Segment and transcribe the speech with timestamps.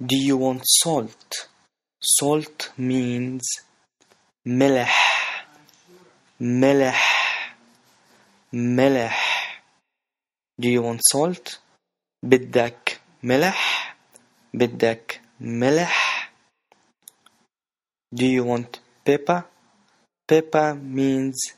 [0.00, 1.48] Do you want salt?
[2.02, 3.42] Salt means
[4.46, 4.94] ملح
[6.40, 7.02] ملح
[8.52, 9.18] ملح
[10.60, 11.58] Do you want salt?
[12.22, 13.96] بدك ملح
[14.54, 16.30] بدك ملح
[18.14, 19.44] Do you want pepper?
[20.28, 21.54] Pepper means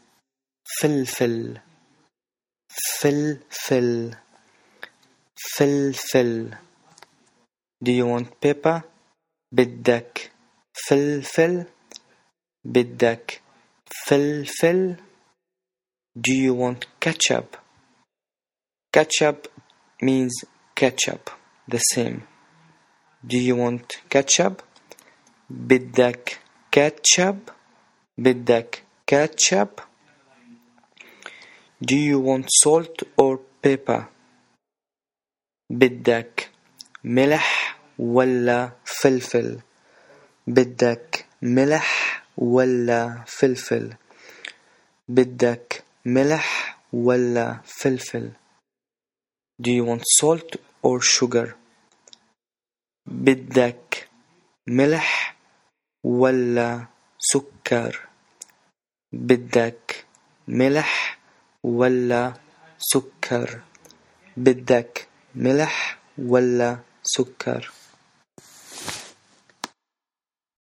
[0.80, 1.60] فلفل
[3.00, 4.16] فلفل
[5.56, 6.56] فلفل
[7.82, 8.82] Do you want pepper?
[9.52, 10.30] بدك
[10.88, 11.64] فلفل
[12.64, 13.40] بدك
[14.06, 14.96] فلفل
[16.18, 17.56] Do you want ketchup?
[18.92, 19.48] Ketchup
[20.02, 20.34] means
[20.74, 21.30] ketchup
[21.68, 22.22] the same
[23.26, 24.62] Do you want ketchup?
[25.50, 26.38] بدك
[26.72, 27.50] ketchup
[28.18, 29.80] بدك ketchup
[31.84, 34.08] Do you want salt or pepper?
[35.70, 36.50] بدك
[37.04, 37.59] ملح
[38.01, 39.59] ولا فلفل.
[40.47, 43.93] بدك ملح ولا فلفل.
[45.09, 48.31] بدك ملح ولا فلفل.
[49.61, 51.47] Do you want salt or sugar?
[53.05, 54.07] بدك
[54.67, 55.35] ملح
[56.03, 56.85] ولا
[57.19, 58.07] سكر.
[59.13, 60.05] بدك
[60.47, 61.19] ملح
[61.63, 62.33] ولا
[62.79, 63.61] سكر.
[64.37, 67.71] بدك ملح ولا سكر.